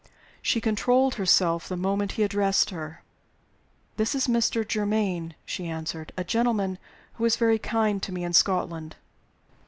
[0.41, 3.03] She controlled herself the moment he addressed her.
[3.97, 4.67] "This is Mr.
[4.67, 6.79] Germaine," she answered: "a gentleman
[7.13, 8.95] who was very kind to me in Scotland."